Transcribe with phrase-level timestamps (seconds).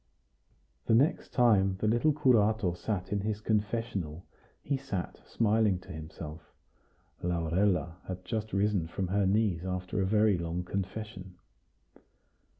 [0.87, 4.25] The next time the little curato sat in his confessional,
[4.63, 6.41] he sat smiling to himself.
[7.21, 11.35] Laurella had just risen from her knees after a very long confession.